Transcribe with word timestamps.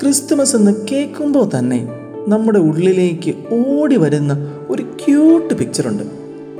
Christmas 0.00 0.56
എന്ന് 0.56 0.86
കേൾക്കുമ്പോൾ 0.92 1.58
തന്നെ 1.58 1.88
നമ്മുടെ 2.28 2.58
ഉള്ളിലേക്ക് 2.58 3.34
ഓടി 3.52 3.96
വരുന്ന 3.96 4.64
ഒരു 4.70 4.82
ക്യൂട്ട് 4.82 5.54
പിക്ചറുണ്ട് 5.54 6.02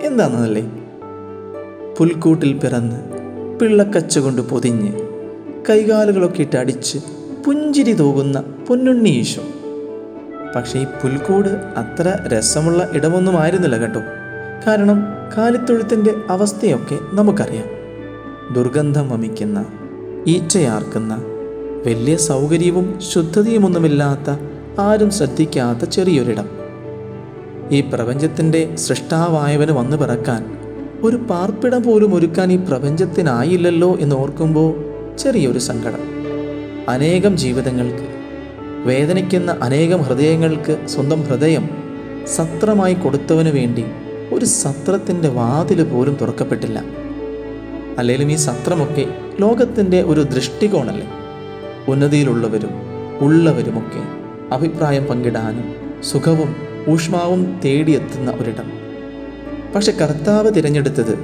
എന്താണെന്നല്ലേ? 0.02 0.72
പുൽക്കൂട്ടിൽ 1.98 2.52
പിറന്ന് 2.52 2.96
പിള്ളക്കച്ച 3.58 4.18
കൊണ്ട് 4.18 4.42
പൊതിഞ്ഞ് 4.42 4.92
കൈകാലുകളൊക്കെ 5.70 6.40
ഇട്ട് 6.40 6.56
അടിച്ച് 6.56 6.98
പുഞ്ചിരി 7.46 7.92
തൂകുന്ന 7.92 8.40
പൊന്നുണ്ണി 8.40 9.08
ഈശോ. 9.08 9.42
പക്ഷേ 10.56 10.78
ഈ 10.78 10.84
പുൽക്കൂട് 10.84 11.48
അത്ര 11.48 12.18
രസമുള്ള 12.26 12.90
ഇടമൊന്നും 12.92 13.38
ആയിരുന്നില്ല 13.38 13.76
കേട്ടോ. 13.76 14.00
കാരണം 14.66 15.04
കാലിത്തൊഴുത്തിന്റെ 15.36 16.14
അവസ്ഥയൊക്കെ 16.30 16.98
നമുക്കറിയാം. 17.12 17.77
ദുർഗന്ധം 18.54 19.10
വമിക്കുന്ന 19.10 19.66
ഈച്ചയാർക്കുന്ന 20.26 21.22
വലിയ 21.86 22.16
സൗകര്യവും 22.16 23.00
ശുദ്ധതയുമൊന്നുമില്ലാത്ത 23.00 24.36
ആരും 24.80 25.10
ശ്രദ്ധിക്കാത്ത 25.10 25.88
ചെറിയൊരിടം. 25.88 26.48
ഈ 27.70 27.80
പ്രപഞ്ചത്തിന്റെ 27.80 28.76
സൃഷ്ടാവായവന് 28.76 29.72
വന്നു 29.72 29.96
പിറക്കാൻ 29.96 30.58
ഒരു 31.02 31.16
പാർപ്പിടം 31.16 31.82
പോലും 31.82 32.14
ഒരുക്കാൻ 32.14 32.52
ഈ 32.52 32.56
പ്രപഞ്ചത്തിനായില്ലല്ലോ 32.56 33.96
എന്ന് 34.00 34.16
ഓർക്കുമ്പോൾ 34.16 34.84
ചെറിയൊരു 35.18 35.58
സങ്കടം. 35.58 36.00
അനേകം 36.88 37.36
ജീവിതങ്ങൾക്ക് 37.36 38.06
വേദനിക്കുന്ന 38.84 39.56
അനേകം 39.62 40.02
ഹൃദയങ്ങൾക്ക് 40.02 40.78
സ്വന്തം 40.86 41.22
ഹൃദയം 41.22 41.70
സത്രമായി 42.26 42.94
കൊടുത്തവന് 42.94 43.48
വേണ്ടി 43.48 43.84
ഒരു 44.32 44.44
സത്രത്തിന്റെ 44.44 45.28
വാതിൽ 45.28 45.84
പോലും 45.84 46.16
തുറക്കപ്പെട്ടില്ല. 46.20 47.07
അല്ലെങ്കിലും 47.98 48.32
ഈ 48.32 48.36
സത്രമൊക്കെ 48.36 49.04
ലോകത്തിന്റെ 49.40 50.02
ഒരു 50.02 50.20
ദൃഷ്ടികോണല്ലേ? 50.20 51.08
ഉന്നതിയിലുള്ളവരും 51.88 52.70
ഉള്ളവരുമൊക്കെ 53.20 54.02
അഭിപ്രായം 54.54 55.04
പങ്കിടാനും 55.04 55.74
സുഖവും 56.02 56.56
ഊഷ്മാവും 56.88 57.60
തേടിയെത്തുന്ന 57.64 58.30
ഒരിടം. 58.30 58.68
പക്ഷെ 59.74 59.92
കർത്താവ് 59.92 60.54
തിരഞ്ഞെടുത്തത് 60.54 61.14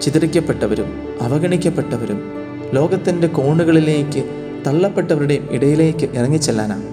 ചിതറിക്കപ്പെട്ടവരും 0.00 0.88
അവഗണിക്കപ്പെട്ടവരും 1.20 2.32
ലോകത്തിന്റെ 2.74 3.26
കോണുകളിലേക്ക് 3.26 4.22
തള്ളപ്പെട്ടവരുടെയും 4.66 5.48
ഇടയിലേക്ക് 5.50 6.06
ഇറങ്ങിച്ചെല്ലാനാണ്. 6.14 6.86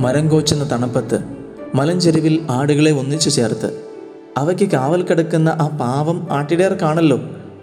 മരം 0.00 0.28
കോച്ചുന്ന 0.28 0.70
തണുപ്പത്ത് 0.72 1.18
മലഞ്ചെരുവിൽ 1.74 2.46
ആടുകളെ 2.50 2.90
ഒന്നിച്ചു 2.90 3.30
ചേർത്ത് 3.30 3.84
അവയ്ക്ക് 4.36 4.70
കാവൽ 4.70 5.02
കിടക്കുന്ന 5.02 5.48
ആ 5.48 5.68
പാവം 5.68 6.26
ആട്ടിടയർക്കാണല്ലോ 6.30 7.18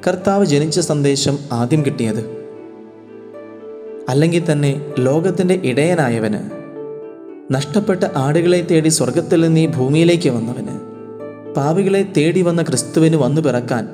കർത്താവ് 0.07 0.45
ജനിച്ച 0.45 0.79
സന്ദേശം 0.79 1.39
ആദ്യം 1.51 1.85
കിട്ടിയത് 1.85 2.25
അല്ലെങ്കിൽ 4.09 4.51
തന്നെ 4.51 4.81
ലോകത്തിന്റെ 4.97 5.61
ഇടയനായവന് 5.63 6.41
നഷ്ടപ്പെട്ട 7.51 8.03
ആടുകളെ 8.15 8.61
തേടി 8.61 8.89
സ്വർഗത്തിൽ 8.89 9.41
നിന്ന് 9.41 9.59
ഈ 9.59 9.67
ഭൂമിയിലേക്ക് 9.67 10.29
വന്നവന് 10.29 10.75
പാപികളെ 11.55 12.11
തേടി 12.17 12.41
വന്ന 12.41 12.61
ക്രിസ്തുവിന് 12.61 13.15
വന്നു 13.15 13.41
പിറക്കാൻ 13.41 13.87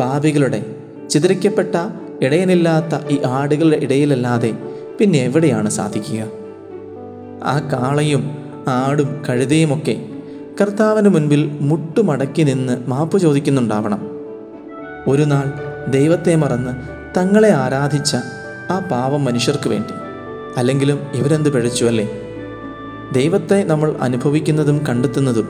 പാപികളുടെ 0.00 0.66
ചിതറിക്കപ്പെട്ട 1.10 1.74
ഇടയനില്ലാത്ത 2.22 2.94
ഈ 3.10 3.18
ആടുകളുടെ 3.22 3.76
ഇടയിലല്ലാതെ 3.76 4.54
പിന്നെ 5.00 5.18
എവിടെയാണ് 5.18 5.68
സാധിക്കുക? 5.68 6.20
ആ 7.42 7.58
കാളയും 7.72 8.36
ആടും 8.68 9.22
കഴുതയുമൊക്കെ 9.28 9.96
കർത്താവിന് 10.60 11.08
മുൻപിൽ 11.08 11.58
മുട്ടുമടക്കി 11.60 12.42
നിന്ന് 12.42 12.90
മാപ്പ് 12.90 13.18
ചോദിക്കുന്നുണ്ടാവണം. 13.18 14.17
ഒരു 15.06 15.22
നാൾ 15.22 15.44
ദൈവത്തെ 15.90 16.36
മറന്ന് 16.36 16.72
തങ്ങളെ 17.18 17.52
ആരാധിച്ച 17.52 18.16
ആ 18.70 18.78
പാവം 18.78 19.24
മനുഷ്യർക്ക് 19.24 19.68
വേണ്ടി. 19.68 19.94
അല്ലെങ്കിലും 20.56 21.00
ഇവരെന്ത് 21.14 21.52
പിഴച്ചു 21.52 21.84
അല്ലേ? 21.84 22.08
ദൈവത്തെ 23.12 23.64
നമ്മൾ 23.64 23.96
അനുഭവിക്കുന്നതും 24.00 24.86
കണ്ടെത്തുന്നതും 24.88 25.48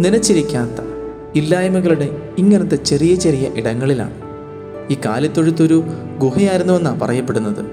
നനച്ചിരിക്കാത്ത 0.00 0.84
ഇല്ലായ്മകളുടെ 1.34 2.32
ഇങ്ങനത്തെ 2.38 2.76
ചെറിയ 2.76 3.14
ചെറിയ 3.14 3.48
ഇടങ്ങളിലാണ്. 3.56 4.14
ഈ 4.90 4.96
കാലിത്തൊഴുത്തൊരു 5.06 5.84
ഗുഹയായിരുന്നുവെന്നാണ് 6.18 7.00
പറയപ്പെടുന്നത്. 7.00 7.64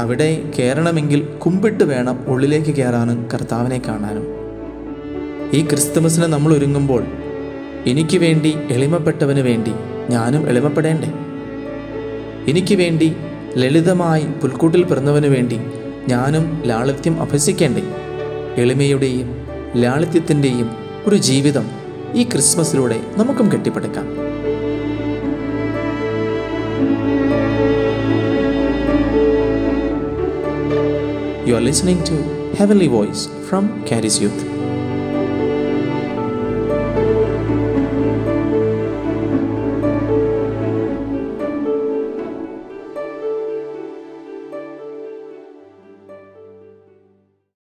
അവിടെ 0.00 0.52
കയറണമെങ്കിൽ 0.58 1.22
കുമ്പിട്ട് 1.22 1.84
വേണം 1.84 2.24
ഉള്ളിലേക്ക് 2.28 2.74
കയറാനും 2.76 3.28
കർത്താവിനെ 3.34 3.82
കാണാനും. 3.88 4.26
ഈ 5.52 5.64
ക്രിസ്തുമസിനെ 5.64 6.26
നമ്മൾ 6.26 6.52
ഒരുങ്ങുമ്പോൾ 6.52 7.04
എനിക്ക് 7.86 8.18
വേണ്ടി 8.18 8.58
എളിമപ്പെട്ടവന് 8.70 9.40
വേണ്ടി 9.40 9.72
ഞാനും 10.10 10.48
എളിമപ്പെടേണ്ടേ? 10.48 11.12
എനിക്ക് 12.48 12.74
വേണ്ടി 12.74 13.16
ലളിതമായി 13.56 14.26
പുൽക്കൂട്ടിൽ 14.42 14.84
പിറന്നവനു 14.84 15.28
വേണ്ടി 15.28 15.58
ഞാനും 16.08 16.62
ലാളിത്യം 16.66 17.20
അഭ്യസിക്കേണ്ടേ? 17.20 17.82
എളിമയുടെയും 18.56 19.46
ലാളിത്യത്തിന്റെയും 19.76 20.70
ഒരു 21.06 21.16
ജീവിതം 21.16 21.70
ഈ 22.14 22.22
ക്രിസ്മസിലൂടെ 22.22 23.00
നമുക്കും 23.16 23.52
കെട്ടിപ്പടുക്കാം. 23.52 24.06
You 31.48 31.54
are 31.54 31.64
listening 31.64 32.06
to 32.06 32.14
heavenly 32.56 32.86
voice 32.86 33.28
from 33.48 33.84
Charis 33.92 34.20
Youth. 34.20 34.51